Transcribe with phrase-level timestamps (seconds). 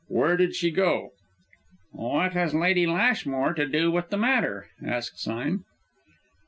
[0.07, 1.11] Where did she go?"
[1.91, 5.63] "What has Lady Lashmore to do with the matter?" asked Sime.